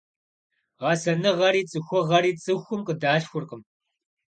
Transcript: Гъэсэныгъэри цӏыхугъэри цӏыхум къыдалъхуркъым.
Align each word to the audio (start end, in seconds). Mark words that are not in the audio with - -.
Гъэсэныгъэри 0.79 1.61
цӏыхугъэри 1.69 2.31
цӏыхум 2.43 2.81
къыдалъхуркъым. 2.87 3.61